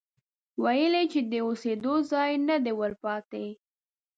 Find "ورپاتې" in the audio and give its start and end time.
2.79-3.45